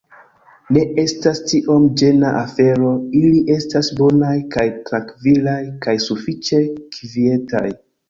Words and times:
Ne 0.77 0.81
estas 1.03 1.41
tiom 1.51 1.85
ĝena 2.03 2.31
afero 2.39 2.95
ili 3.21 3.43
estas 3.59 3.93
bonaj 4.03 4.35
kaj 4.59 4.67
trankvilaj 4.91 5.63
kaj 5.87 5.99
sufiĉe 6.11 6.67
kvietaj 6.99 7.67